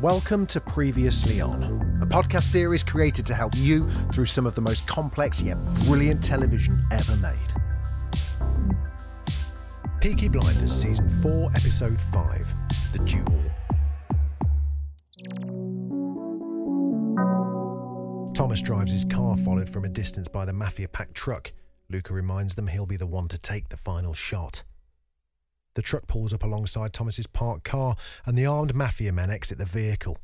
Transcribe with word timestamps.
Welcome 0.00 0.46
to 0.46 0.62
Previously 0.62 1.42
On, 1.42 1.62
a 2.00 2.06
podcast 2.06 2.44
series 2.44 2.82
created 2.82 3.26
to 3.26 3.34
help 3.34 3.52
you 3.54 3.86
through 4.10 4.24
some 4.24 4.46
of 4.46 4.54
the 4.54 4.62
most 4.62 4.86
complex 4.86 5.42
yet 5.42 5.58
brilliant 5.84 6.24
television 6.24 6.82
ever 6.90 7.16
made. 7.16 7.36
Peaky 10.00 10.28
Blinders 10.28 10.72
Season 10.72 11.06
4, 11.20 11.50
Episode 11.54 12.00
5 12.00 12.54
The 12.92 12.98
Duel. 13.00 13.42
Thomas 18.32 18.62
drives 18.62 18.92
his 18.92 19.04
car, 19.04 19.36
followed 19.36 19.68
from 19.68 19.84
a 19.84 19.88
distance 19.90 20.28
by 20.28 20.46
the 20.46 20.54
mafia 20.54 20.88
packed 20.88 21.14
truck. 21.14 21.52
Luca 21.90 22.14
reminds 22.14 22.54
them 22.54 22.68
he'll 22.68 22.86
be 22.86 22.96
the 22.96 23.06
one 23.06 23.28
to 23.28 23.36
take 23.36 23.68
the 23.68 23.76
final 23.76 24.14
shot. 24.14 24.62
The 25.74 25.82
truck 25.82 26.06
pulls 26.06 26.34
up 26.34 26.42
alongside 26.42 26.92
Thomas's 26.92 27.26
parked 27.26 27.64
car, 27.64 27.96
and 28.26 28.36
the 28.36 28.46
armed 28.46 28.74
mafia 28.74 29.12
men 29.12 29.30
exit 29.30 29.58
the 29.58 29.64
vehicle. 29.64 30.16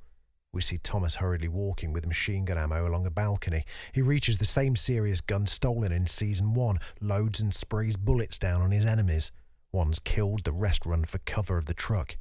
We 0.53 0.63
see 0.63 0.79
Thomas 0.79 1.17
hurriedly 1.17 1.49
walking 1.49 1.93
with 1.93 2.07
machine 2.07 2.47
gun 2.47 2.57
ammo 2.57 2.89
along 2.89 3.05
a 3.07 3.11
balcony. 3.11 3.65
He 3.93 4.01
reaches 4.01 4.39
the 4.39 4.45
same 4.45 4.75
Lewis 4.89 5.21
gun 5.21 5.47
stolen 5.47 5.93
in 5.93 6.07
season 6.07 6.55
one, 6.55 6.79
loads 7.01 7.41
and 7.41 7.53
sprays 7.53 7.97
bullets 7.97 8.39
down 8.39 8.63
on 8.63 8.71
his 8.71 8.87
enemies. 8.87 9.31
One's 9.71 9.99
killed, 9.99 10.45
the 10.45 10.53
rest 10.53 10.87
run 10.87 11.05
for 11.05 11.19
cover 11.19 11.59
of 11.59 11.67
the 11.67 11.75
truck. 11.75 12.17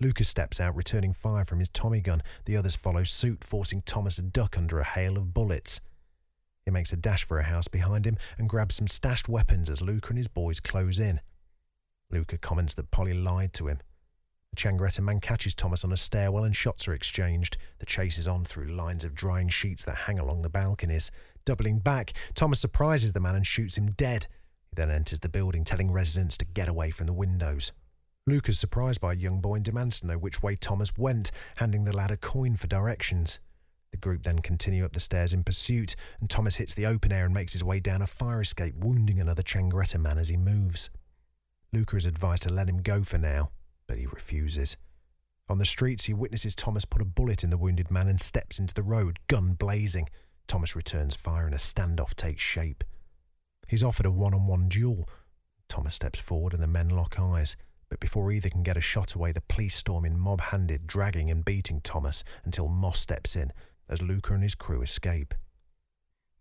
Lucas 0.00 0.28
steps 0.28 0.58
out, 0.58 0.74
returning 0.74 1.12
fire 1.12 1.44
from 1.44 1.60
his 1.60 1.68
Tommy 1.68 2.00
gun. 2.00 2.22
The 2.46 2.56
others 2.56 2.74
follow 2.74 3.04
suit, 3.04 3.44
forcing 3.44 3.82
Thomas 3.82 4.16
to 4.16 4.22
duck 4.22 4.58
under 4.58 4.80
a 4.80 4.84
hail 4.84 5.16
of 5.16 5.32
bullets. 5.32 5.80
He 6.64 6.70
makes 6.70 6.92
a 6.92 6.96
dash 6.96 7.22
for 7.22 7.38
a 7.38 7.44
house 7.44 7.68
behind 7.68 8.04
him 8.04 8.16
and 8.36 8.48
grabs 8.48 8.74
some 8.74 8.86
stashed 8.86 9.28
weapons 9.28 9.70
as 9.70 9.80
Luca 9.80 10.08
and 10.08 10.18
his 10.18 10.28
boys 10.28 10.58
close 10.58 10.98
in. 10.98 11.20
Luca 12.10 12.38
comments 12.38 12.74
that 12.74 12.90
Polly 12.90 13.14
lied 13.14 13.52
to 13.54 13.68
him. 13.68 13.78
The 14.52 14.56
Changretta 14.56 15.00
man 15.00 15.20
catches 15.20 15.54
Thomas 15.54 15.84
on 15.84 15.92
a 15.92 15.96
stairwell 15.96 16.44
and 16.44 16.56
shots 16.56 16.88
are 16.88 16.94
exchanged. 16.94 17.56
The 17.78 17.86
chase 17.86 18.18
is 18.18 18.26
on 18.26 18.44
through 18.44 18.66
lines 18.66 19.04
of 19.04 19.14
drying 19.14 19.48
sheets 19.48 19.84
that 19.84 19.96
hang 19.96 20.18
along 20.18 20.42
the 20.42 20.50
balconies. 20.50 21.12
Doubling 21.44 21.78
back, 21.78 22.12
Thomas 22.34 22.60
surprises 22.60 23.12
the 23.12 23.20
man 23.20 23.36
and 23.36 23.46
shoots 23.46 23.78
him 23.78 23.92
dead. 23.92 24.26
He 24.68 24.74
then 24.74 24.90
enters 24.90 25.20
the 25.20 25.28
building, 25.28 25.62
telling 25.62 25.92
residents 25.92 26.36
to 26.38 26.44
get 26.44 26.68
away 26.68 26.90
from 26.90 27.06
the 27.06 27.12
windows. 27.12 27.72
Luca 28.26 28.50
is 28.50 28.58
surprised 28.58 29.00
by 29.00 29.12
a 29.12 29.16
young 29.16 29.40
boy 29.40 29.56
and 29.56 29.64
demands 29.64 30.00
to 30.00 30.06
know 30.06 30.18
which 30.18 30.42
way 30.42 30.56
Thomas 30.56 30.92
went, 30.96 31.30
handing 31.56 31.84
the 31.84 31.96
lad 31.96 32.10
a 32.10 32.16
coin 32.16 32.56
for 32.56 32.66
directions. 32.66 33.38
The 33.92 33.96
group 33.96 34.22
then 34.22 34.40
continue 34.40 34.84
up 34.84 34.92
the 34.92 35.00
stairs 35.00 35.32
in 35.32 35.42
pursuit, 35.42 35.96
and 36.20 36.28
Thomas 36.28 36.56
hits 36.56 36.74
the 36.74 36.86
open 36.86 37.12
air 37.12 37.24
and 37.24 37.34
makes 37.34 37.52
his 37.52 37.64
way 37.64 37.80
down 37.80 38.02
a 38.02 38.06
fire 38.06 38.42
escape, 38.42 38.74
wounding 38.76 39.18
another 39.20 39.42
Changretta 39.42 39.98
man 39.98 40.18
as 40.18 40.28
he 40.28 40.36
moves. 40.36 40.90
Luca 41.72 41.96
is 41.96 42.06
advised 42.06 42.42
to 42.42 42.52
let 42.52 42.68
him 42.68 42.78
go 42.78 43.04
for 43.04 43.18
now, 43.18 43.50
but 43.86 43.98
he 43.98 44.06
refuses. 44.06 44.76
On 45.48 45.58
the 45.58 45.64
streets, 45.64 46.04
he 46.04 46.14
witnesses 46.14 46.54
Thomas 46.54 46.84
put 46.84 47.02
a 47.02 47.04
bullet 47.04 47.44
in 47.44 47.50
the 47.50 47.58
wounded 47.58 47.90
man 47.90 48.08
and 48.08 48.20
steps 48.20 48.58
into 48.58 48.74
the 48.74 48.82
road, 48.82 49.18
gun 49.28 49.54
blazing. 49.54 50.08
Thomas 50.46 50.74
returns 50.74 51.16
fire 51.16 51.46
and 51.46 51.54
a 51.54 51.58
standoff 51.58 52.14
takes 52.14 52.42
shape. 52.42 52.84
He's 53.68 53.84
offered 53.84 54.06
a 54.06 54.10
one 54.10 54.34
on 54.34 54.46
one 54.46 54.68
duel. 54.68 55.08
Thomas 55.68 55.94
steps 55.94 56.18
forward 56.18 56.54
and 56.54 56.62
the 56.62 56.66
men 56.66 56.88
lock 56.88 57.18
eyes. 57.20 57.56
But 57.88 58.00
before 58.00 58.30
either 58.30 58.48
can 58.48 58.62
get 58.62 58.76
a 58.76 58.80
shot 58.80 59.14
away, 59.14 59.32
the 59.32 59.40
police 59.40 59.74
storm 59.74 60.04
in 60.04 60.18
mob 60.18 60.40
handed, 60.40 60.86
dragging 60.86 61.30
and 61.30 61.44
beating 61.44 61.80
Thomas 61.80 62.22
until 62.44 62.68
Moss 62.68 63.00
steps 63.00 63.34
in 63.34 63.52
as 63.88 64.00
Luca 64.00 64.34
and 64.34 64.42
his 64.42 64.54
crew 64.54 64.82
escape. 64.82 65.34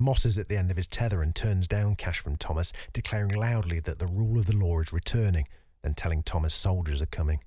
Moss 0.02 0.26
is 0.26 0.38
at 0.38 0.48
the 0.48 0.58
end 0.58 0.72
of 0.72 0.78
his 0.78 0.88
tether 0.88 1.22
and 1.22 1.36
turns 1.36 1.68
down 1.68 1.98
cash 1.98 2.20
from 2.20 2.38
Thomas, 2.38 2.72
declaring 2.94 3.32
loudly 3.32 3.82
that 3.82 4.00
the 4.00 4.08
rule 4.08 4.40
of 4.40 4.46
the 4.46 4.56
law 4.56 4.80
is 4.80 4.94
returning, 4.94 5.46
then 5.82 5.94
telling 5.94 6.24
Thomas 6.24 6.54
soldiers 6.54 7.02
are 7.02 7.08
coming. 7.08 7.42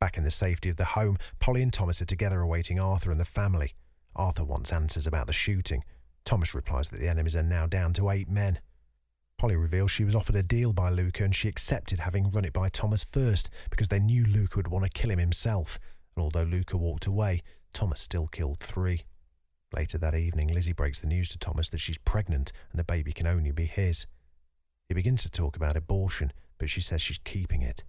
Back 0.00 0.16
in 0.16 0.24
the 0.24 0.30
safety 0.30 0.70
of 0.70 0.76
the 0.76 0.86
home, 0.86 1.18
Polly 1.38 1.62
and 1.62 1.72
Thomas 1.72 2.00
are 2.00 2.06
together 2.06 2.40
awaiting 2.40 2.80
Arthur 2.80 3.10
and 3.10 3.20
the 3.20 3.26
family. 3.26 3.74
Arthur 4.16 4.44
wants 4.44 4.72
answers 4.72 5.06
about 5.06 5.26
the 5.26 5.34
shooting. 5.34 5.84
Thomas 6.24 6.54
replies 6.54 6.88
that 6.88 6.98
the 6.98 7.08
enemies 7.08 7.36
are 7.36 7.42
now 7.42 7.66
down 7.66 7.92
to 7.94 8.08
eight 8.08 8.30
men. 8.30 8.60
Polly 9.36 9.56
reveals 9.56 9.90
she 9.90 10.04
was 10.04 10.14
offered 10.14 10.36
a 10.36 10.42
deal 10.42 10.72
by 10.72 10.88
Luca 10.88 11.24
and 11.24 11.36
she 11.36 11.48
accepted 11.48 12.00
having 12.00 12.30
run 12.30 12.46
it 12.46 12.54
by 12.54 12.70
Thomas 12.70 13.04
first 13.04 13.50
because 13.70 13.88
they 13.88 14.00
knew 14.00 14.24
Luca 14.24 14.56
would 14.56 14.68
want 14.68 14.84
to 14.84 14.90
kill 14.90 15.10
him 15.10 15.18
himself. 15.18 15.78
And 16.16 16.22
although 16.22 16.44
Luca 16.44 16.78
walked 16.78 17.06
away, 17.06 17.42
Thomas 17.74 18.00
still 18.00 18.28
killed 18.28 18.60
three. 18.60 19.02
Later 19.74 19.98
that 19.98 20.14
evening, 20.14 20.48
Lizzie 20.48 20.72
breaks 20.72 21.00
the 21.00 21.06
news 21.06 21.28
to 21.30 21.38
Thomas 21.38 21.68
that 21.68 21.80
she's 21.80 21.98
pregnant 21.98 22.52
and 22.70 22.78
the 22.78 22.84
baby 22.84 23.12
can 23.12 23.26
only 23.26 23.52
be 23.52 23.66
his. 23.66 24.06
He 24.86 24.94
begins 24.94 25.22
to 25.22 25.30
talk 25.30 25.56
about 25.56 25.76
abortion, 25.76 26.32
but 26.56 26.70
she 26.70 26.80
says 26.80 27.02
she's 27.02 27.18
keeping 27.18 27.62
it. 27.62 27.84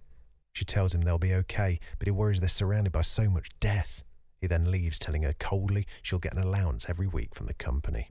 She 0.52 0.64
tells 0.64 0.94
him 0.94 1.00
they'll 1.00 1.18
be 1.18 1.34
okay, 1.34 1.78
but 1.98 2.06
he 2.06 2.12
worries 2.12 2.40
they're 2.40 2.48
surrounded 2.48 2.92
by 2.92 3.02
so 3.02 3.30
much 3.30 3.48
death. 3.60 4.04
He 4.38 4.46
then 4.46 4.70
leaves, 4.70 4.98
telling 4.98 5.22
her 5.22 5.34
coldly 5.38 5.86
she'll 6.02 6.18
get 6.18 6.34
an 6.34 6.42
allowance 6.42 6.86
every 6.88 7.06
week 7.06 7.34
from 7.34 7.46
the 7.46 7.54
company. 7.54 8.08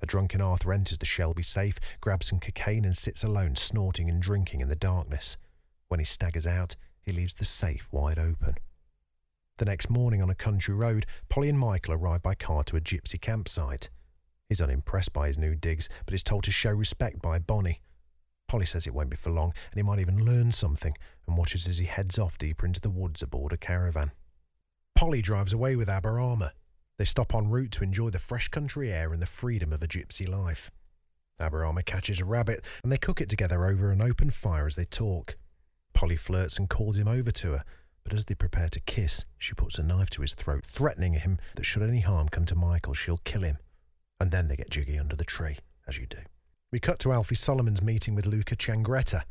A 0.00 0.06
drunken 0.06 0.40
Arthur 0.40 0.72
enters 0.72 0.98
the 0.98 1.06
Shelby 1.06 1.42
safe, 1.42 1.78
grabs 2.00 2.26
some 2.26 2.38
cocaine, 2.38 2.84
and 2.84 2.96
sits 2.96 3.24
alone, 3.24 3.56
snorting 3.56 4.08
and 4.08 4.22
drinking 4.22 4.60
in 4.60 4.68
the 4.68 4.76
darkness. 4.76 5.36
When 5.88 6.00
he 6.00 6.04
staggers 6.04 6.46
out, 6.46 6.76
he 7.00 7.12
leaves 7.12 7.34
the 7.34 7.44
safe 7.44 7.88
wide 7.90 8.18
open. 8.18 8.54
The 9.58 9.64
next 9.64 9.90
morning 9.90 10.22
on 10.22 10.30
a 10.30 10.36
country 10.36 10.72
road, 10.72 11.04
Polly 11.28 11.48
and 11.48 11.58
Michael 11.58 11.94
arrive 11.94 12.22
by 12.22 12.36
car 12.36 12.62
to 12.62 12.76
a 12.76 12.80
gypsy 12.80 13.20
campsite. 13.20 13.90
He's 14.48 14.60
unimpressed 14.60 15.12
by 15.12 15.26
his 15.26 15.36
new 15.36 15.56
digs, 15.56 15.88
but 16.04 16.14
is 16.14 16.22
told 16.22 16.44
to 16.44 16.52
show 16.52 16.70
respect 16.70 17.20
by 17.20 17.40
Bonnie. 17.40 17.80
Polly 18.46 18.66
says 18.66 18.86
it 18.86 18.94
won't 18.94 19.10
be 19.10 19.16
for 19.16 19.30
long, 19.30 19.52
and 19.72 19.76
he 19.76 19.82
might 19.82 19.98
even 19.98 20.24
learn 20.24 20.52
something, 20.52 20.94
and 21.26 21.36
watches 21.36 21.66
as 21.66 21.78
he 21.78 21.86
heads 21.86 22.20
off 22.20 22.38
deeper 22.38 22.66
into 22.66 22.80
the 22.80 22.88
woods 22.88 23.20
aboard 23.20 23.52
a 23.52 23.56
caravan. 23.56 24.12
Polly 24.94 25.20
drives 25.20 25.52
away 25.52 25.74
with 25.74 25.88
Aberama. 25.88 26.52
They 26.96 27.04
stop 27.04 27.34
en 27.34 27.50
route 27.50 27.72
to 27.72 27.84
enjoy 27.84 28.10
the 28.10 28.20
fresh 28.20 28.46
country 28.46 28.92
air 28.92 29.12
and 29.12 29.20
the 29.20 29.26
freedom 29.26 29.72
of 29.72 29.82
a 29.82 29.88
gypsy 29.88 30.28
life. 30.28 30.70
Aberama 31.40 31.84
catches 31.84 32.20
a 32.20 32.24
rabbit, 32.24 32.64
and 32.84 32.92
they 32.92 32.96
cook 32.96 33.20
it 33.20 33.28
together 33.28 33.66
over 33.66 33.90
an 33.90 34.02
open 34.02 34.30
fire 34.30 34.68
as 34.68 34.76
they 34.76 34.84
talk. 34.84 35.36
Polly 35.94 36.16
flirts 36.16 36.58
and 36.58 36.70
calls 36.70 36.96
him 36.96 37.08
over 37.08 37.32
to 37.32 37.52
her, 37.54 37.64
but 38.08 38.16
as 38.16 38.24
they 38.24 38.34
prepare 38.34 38.70
to 38.70 38.80
kiss, 38.80 39.26
she 39.36 39.52
puts 39.52 39.76
a 39.76 39.82
knife 39.82 40.08
to 40.08 40.22
his 40.22 40.32
throat, 40.32 40.64
threatening 40.64 41.12
him 41.12 41.38
that 41.56 41.64
should 41.64 41.82
any 41.82 42.00
harm 42.00 42.26
come 42.26 42.46
to 42.46 42.54
Michael, 42.54 42.94
she'll 42.94 43.18
kill 43.18 43.42
him. 43.42 43.58
And 44.18 44.30
then 44.30 44.48
they 44.48 44.56
get 44.56 44.70
jiggy 44.70 44.98
under 44.98 45.14
the 45.14 45.26
tree, 45.26 45.58
as 45.86 45.98
you 45.98 46.06
do. 46.06 46.20
We 46.72 46.80
cut 46.80 46.98
to 47.00 47.12
Alfie 47.12 47.34
Solomon's 47.34 47.82
meeting 47.82 48.14
with 48.14 48.24
Luca 48.24 48.56
Changretta. 48.56 49.24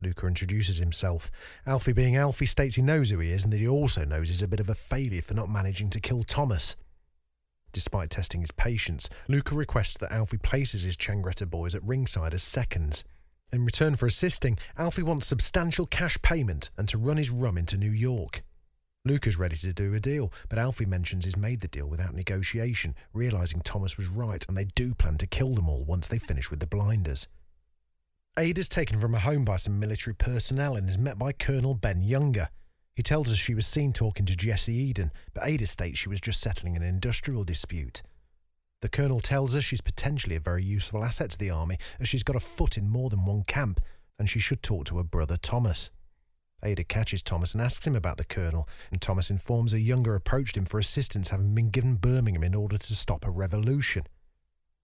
Luca 0.00 0.28
introduces 0.28 0.78
himself. 0.78 1.32
Alfie, 1.66 1.92
being 1.92 2.14
Alfie, 2.14 2.46
states 2.46 2.76
he 2.76 2.82
knows 2.82 3.10
who 3.10 3.18
he 3.18 3.32
is 3.32 3.42
and 3.42 3.52
that 3.52 3.58
he 3.58 3.66
also 3.66 4.04
knows 4.04 4.28
he's 4.28 4.40
a 4.40 4.46
bit 4.46 4.60
of 4.60 4.68
a 4.68 4.74
failure 4.76 5.20
for 5.22 5.34
not 5.34 5.48
managing 5.48 5.90
to 5.90 5.98
kill 5.98 6.22
Thomas. 6.22 6.76
Despite 7.72 8.10
testing 8.10 8.42
his 8.42 8.52
patience, 8.52 9.10
Luca 9.26 9.56
requests 9.56 9.98
that 9.98 10.12
Alfie 10.12 10.38
places 10.38 10.84
his 10.84 10.96
Changretta 10.96 11.50
boys 11.50 11.74
at 11.74 11.82
ringside 11.82 12.34
as 12.34 12.44
seconds. 12.44 13.02
In 13.52 13.66
return 13.66 13.96
for 13.96 14.06
assisting, 14.06 14.56
Alfie 14.78 15.02
wants 15.02 15.26
substantial 15.26 15.84
cash 15.84 16.16
payment 16.22 16.70
and 16.78 16.88
to 16.88 16.96
run 16.96 17.18
his 17.18 17.30
rum 17.30 17.58
into 17.58 17.76
New 17.76 17.90
York. 17.90 18.42
Luca's 19.04 19.36
ready 19.36 19.56
to 19.56 19.74
do 19.74 19.92
a 19.92 20.00
deal, 20.00 20.32
but 20.48 20.58
Alfie 20.58 20.86
mentions 20.86 21.26
he's 21.26 21.36
made 21.36 21.60
the 21.60 21.68
deal 21.68 21.86
without 21.86 22.14
negotiation, 22.14 22.94
realizing 23.12 23.60
Thomas 23.60 23.98
was 23.98 24.08
right 24.08 24.42
and 24.48 24.56
they 24.56 24.64
do 24.64 24.94
plan 24.94 25.18
to 25.18 25.26
kill 25.26 25.54
them 25.54 25.68
all 25.68 25.84
once 25.84 26.08
they 26.08 26.18
finish 26.18 26.50
with 26.50 26.60
the 26.60 26.66
blinders. 26.66 27.28
Ada's 28.38 28.70
taken 28.70 28.98
from 28.98 29.12
her 29.12 29.18
home 29.18 29.44
by 29.44 29.56
some 29.56 29.78
military 29.78 30.14
personnel 30.14 30.74
and 30.74 30.88
is 30.88 30.96
met 30.96 31.18
by 31.18 31.32
Colonel 31.32 31.74
Ben 31.74 32.00
Younger. 32.00 32.48
He 32.94 33.02
tells 33.02 33.30
us 33.30 33.36
she 33.36 33.54
was 33.54 33.66
seen 33.66 33.92
talking 33.92 34.24
to 34.24 34.36
Jessie 34.36 34.72
Eden, 34.72 35.12
but 35.34 35.44
Ada 35.44 35.66
states 35.66 35.98
she 35.98 36.08
was 36.08 36.22
just 36.22 36.40
settling 36.40 36.74
an 36.74 36.82
industrial 36.82 37.44
dispute. 37.44 38.00
The 38.82 38.88
Colonel 38.88 39.20
tells 39.20 39.54
us 39.54 39.62
she's 39.62 39.80
potentially 39.80 40.34
a 40.34 40.40
very 40.40 40.64
useful 40.64 41.04
asset 41.04 41.30
to 41.30 41.38
the 41.38 41.50
army 41.50 41.78
as 42.00 42.08
she's 42.08 42.24
got 42.24 42.34
a 42.34 42.40
foot 42.40 42.76
in 42.76 42.90
more 42.90 43.10
than 43.10 43.24
one 43.24 43.44
camp 43.44 43.80
and 44.18 44.28
she 44.28 44.40
should 44.40 44.60
talk 44.60 44.86
to 44.86 44.96
her 44.96 45.04
brother 45.04 45.36
Thomas. 45.36 45.92
Ada 46.64 46.82
catches 46.84 47.22
Thomas 47.22 47.54
and 47.54 47.62
asks 47.62 47.86
him 47.86 47.94
about 47.94 48.16
the 48.16 48.24
Colonel, 48.24 48.68
and 48.90 49.00
Thomas 49.00 49.30
informs 49.30 49.70
her 49.72 49.78
Younger 49.78 50.16
approached 50.16 50.56
him 50.56 50.64
for 50.64 50.78
assistance 50.78 51.28
having 51.28 51.54
been 51.54 51.70
given 51.70 51.94
Birmingham 51.94 52.42
in 52.42 52.56
order 52.56 52.76
to 52.76 52.94
stop 52.94 53.24
a 53.24 53.30
revolution. 53.30 54.02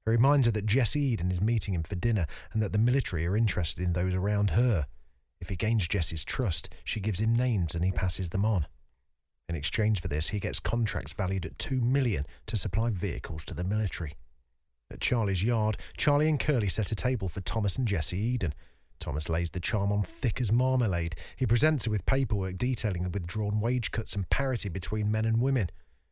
He 0.04 0.12
reminds 0.12 0.46
her 0.46 0.52
that 0.52 0.66
Jessie 0.66 1.00
Eden 1.00 1.32
is 1.32 1.42
meeting 1.42 1.74
him 1.74 1.82
for 1.82 1.96
dinner 1.96 2.26
and 2.52 2.62
that 2.62 2.72
the 2.72 2.78
military 2.78 3.26
are 3.26 3.36
interested 3.36 3.84
in 3.84 3.94
those 3.94 4.14
around 4.14 4.50
her. 4.50 4.86
If 5.40 5.48
he 5.48 5.56
gains 5.56 5.88
Jessie's 5.88 6.24
trust, 6.24 6.68
she 6.84 7.00
gives 7.00 7.20
him 7.20 7.34
names 7.34 7.74
and 7.74 7.84
he 7.84 7.90
passes 7.90 8.30
them 8.30 8.44
on. 8.44 8.66
In 9.48 9.54
exchange 9.54 10.00
for 10.00 10.08
this, 10.08 10.28
he 10.28 10.40
gets 10.40 10.60
contracts 10.60 11.12
valued 11.12 11.46
at 11.46 11.58
two 11.58 11.80
million 11.80 12.24
to 12.46 12.56
supply 12.56 12.90
vehicles 12.90 13.44
to 13.46 13.54
the 13.54 13.64
military. 13.64 14.14
At 14.90 15.00
Charlie's 15.00 15.42
yard, 15.42 15.78
Charlie 15.96 16.28
and 16.28 16.40
Curly 16.40 16.68
set 16.68 16.92
a 16.92 16.94
table 16.94 17.28
for 17.28 17.40
Thomas 17.40 17.76
and 17.76 17.88
Jessie 17.88 18.18
Eden. 18.18 18.54
Thomas 18.98 19.28
lays 19.28 19.50
the 19.50 19.60
charm 19.60 19.92
on 19.92 20.02
thick 20.02 20.40
as 20.40 20.52
marmalade. 20.52 21.14
He 21.36 21.46
presents 21.46 21.84
her 21.84 21.90
with 21.90 22.06
paperwork 22.06 22.58
detailing 22.58 23.04
the 23.04 23.10
withdrawn 23.10 23.60
wage 23.60 23.90
cuts 23.90 24.14
and 24.14 24.28
parity 24.28 24.68
between 24.68 25.10
men 25.10 25.24
and 25.24 25.40
women. 25.40 25.70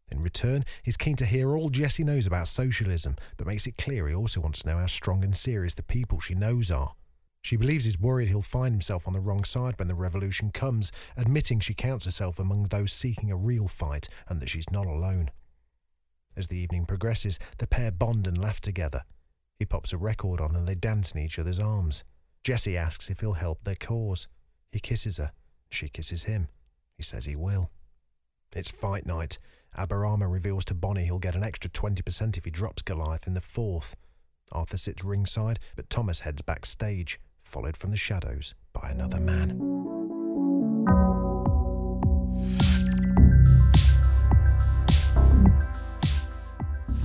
In 0.08 0.22
return, 0.22 0.64
he's 0.82 0.96
keen 0.96 1.16
to 1.16 1.26
hear 1.26 1.56
all 1.56 1.68
Jessie 1.68 2.04
knows 2.04 2.26
about 2.26 2.46
socialism, 2.46 3.16
but 3.36 3.46
makes 3.46 3.66
it 3.66 3.76
clear 3.76 4.08
he 4.08 4.14
also 4.14 4.40
wants 4.40 4.60
to 4.60 4.68
know 4.68 4.78
how 4.78 4.86
strong 4.86 5.24
and 5.24 5.34
serious 5.34 5.74
the 5.74 5.82
people 5.82 6.20
she 6.20 6.34
knows 6.34 6.70
are. 6.70 6.94
She 7.46 7.54
believes 7.56 7.84
he's 7.84 8.00
worried 8.00 8.26
he'll 8.26 8.42
find 8.42 8.72
himself 8.72 9.06
on 9.06 9.12
the 9.12 9.20
wrong 9.20 9.44
side 9.44 9.78
when 9.78 9.86
the 9.86 9.94
revolution 9.94 10.50
comes, 10.50 10.90
admitting 11.16 11.60
she 11.60 11.74
counts 11.74 12.04
herself 12.04 12.40
among 12.40 12.64
those 12.64 12.92
seeking 12.92 13.30
a 13.30 13.36
real 13.36 13.68
fight 13.68 14.08
and 14.26 14.42
that 14.42 14.48
she's 14.48 14.68
not 14.72 14.88
alone. 14.88 15.30
As 16.36 16.48
the 16.48 16.58
evening 16.58 16.86
progresses, 16.86 17.38
the 17.58 17.68
pair 17.68 17.92
bond 17.92 18.26
and 18.26 18.36
laugh 18.36 18.60
together. 18.60 19.02
He 19.60 19.64
pops 19.64 19.92
a 19.92 19.96
record 19.96 20.40
on 20.40 20.56
and 20.56 20.66
they 20.66 20.74
dance 20.74 21.12
in 21.12 21.20
each 21.20 21.38
other's 21.38 21.60
arms. 21.60 22.02
Jessie 22.42 22.76
asks 22.76 23.10
if 23.10 23.20
he'll 23.20 23.34
help 23.34 23.62
their 23.62 23.76
cause. 23.76 24.26
He 24.72 24.80
kisses 24.80 25.18
her. 25.18 25.30
She 25.70 25.88
kisses 25.88 26.24
him. 26.24 26.48
He 26.96 27.04
says 27.04 27.26
he 27.26 27.36
will. 27.36 27.70
It's 28.56 28.72
fight 28.72 29.06
night. 29.06 29.38
Aberama 29.78 30.28
reveals 30.28 30.64
to 30.64 30.74
Bonnie 30.74 31.04
he'll 31.04 31.20
get 31.20 31.36
an 31.36 31.44
extra 31.44 31.70
20% 31.70 32.36
if 32.36 32.44
he 32.44 32.50
drops 32.50 32.82
Goliath 32.82 33.28
in 33.28 33.34
the 33.34 33.40
fourth. 33.40 33.94
Arthur 34.50 34.76
sits 34.76 35.04
ringside, 35.04 35.60
but 35.76 35.88
Thomas 35.88 36.20
heads 36.20 36.42
backstage, 36.42 37.20
followed 37.46 37.76
from 37.76 37.92
the 37.92 37.96
shadows 37.96 38.54
by 38.72 38.90
another 38.90 39.20
man. 39.20 39.56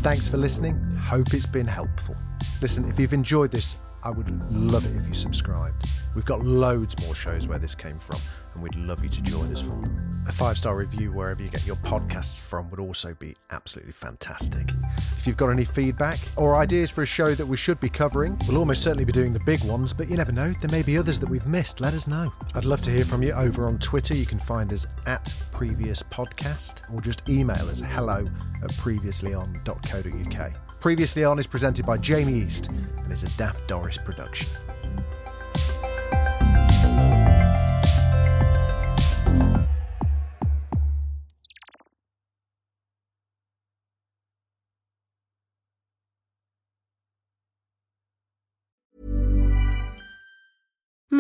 Thanks 0.01 0.27
for 0.27 0.37
listening. 0.37 0.81
Hope 0.95 1.31
it's 1.33 1.45
been 1.45 1.67
helpful. 1.67 2.15
Listen, 2.59 2.89
if 2.89 2.99
you've 2.99 3.13
enjoyed 3.13 3.51
this, 3.51 3.75
I 4.03 4.09
would 4.09 4.29
love 4.51 4.85
it 4.85 4.95
if 4.95 5.07
you 5.07 5.13
subscribed. 5.13 5.87
We've 6.15 6.25
got 6.25 6.43
loads 6.43 6.95
more 7.05 7.15
shows 7.15 7.47
where 7.47 7.59
this 7.59 7.75
came 7.75 7.97
from, 7.97 8.19
and 8.53 8.61
we'd 8.61 8.75
love 8.75 9.03
you 9.03 9.09
to 9.09 9.21
join 9.21 9.51
us 9.51 9.61
for 9.61 9.69
them. 9.69 10.23
A 10.27 10.31
five 10.31 10.57
star 10.57 10.75
review 10.75 11.11
wherever 11.11 11.41
you 11.41 11.49
get 11.49 11.65
your 11.65 11.77
podcasts 11.77 12.37
from 12.39 12.69
would 12.69 12.79
also 12.79 13.15
be 13.15 13.35
absolutely 13.49 13.93
fantastic. 13.93 14.71
If 15.17 15.25
you've 15.25 15.37
got 15.37 15.49
any 15.49 15.65
feedback 15.65 16.19
or 16.35 16.55
ideas 16.55 16.91
for 16.91 17.01
a 17.01 17.05
show 17.05 17.33
that 17.33 17.45
we 17.45 17.57
should 17.57 17.79
be 17.79 17.89
covering, 17.89 18.37
we'll 18.47 18.57
almost 18.57 18.83
certainly 18.83 19.05
be 19.05 19.11
doing 19.11 19.33
the 19.33 19.39
big 19.45 19.63
ones, 19.63 19.93
but 19.93 20.09
you 20.09 20.17
never 20.17 20.31
know, 20.31 20.51
there 20.61 20.69
may 20.69 20.83
be 20.83 20.97
others 20.97 21.19
that 21.19 21.29
we've 21.29 21.47
missed. 21.47 21.81
Let 21.81 21.93
us 21.93 22.07
know. 22.07 22.31
I'd 22.53 22.65
love 22.65 22.81
to 22.81 22.91
hear 22.91 23.05
from 23.05 23.23
you 23.23 23.31
over 23.31 23.67
on 23.67 23.79
Twitter. 23.79 24.15
You 24.15 24.25
can 24.25 24.39
find 24.39 24.71
us 24.73 24.85
at 25.05 25.33
previous 25.51 26.03
podcast 26.03 26.81
or 26.93 27.01
just 27.01 27.27
email 27.29 27.69
us 27.69 27.81
hello 27.81 28.27
at 28.63 28.71
previouslyon.co.uk. 28.73 30.53
Previously 30.79 31.23
On 31.23 31.39
is 31.39 31.47
presented 31.47 31.85
by 31.85 31.97
Jamie 31.97 32.33
East 32.33 32.69
and 32.69 33.11
is 33.11 33.23
a 33.23 33.29
Daft 33.37 33.67
Doris 33.67 33.97
production. 33.97 34.47